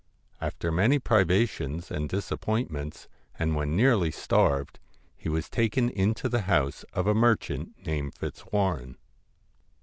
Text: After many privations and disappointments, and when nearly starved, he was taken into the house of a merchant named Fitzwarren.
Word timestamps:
After 0.41 0.71
many 0.71 0.97
privations 0.97 1.91
and 1.91 2.09
disappointments, 2.09 3.07
and 3.37 3.53
when 3.55 3.75
nearly 3.75 4.09
starved, 4.09 4.79
he 5.15 5.29
was 5.29 5.47
taken 5.47 5.91
into 5.91 6.27
the 6.27 6.41
house 6.49 6.81
of 6.93 7.05
a 7.05 7.13
merchant 7.13 7.75
named 7.85 8.15
Fitzwarren. 8.15 8.97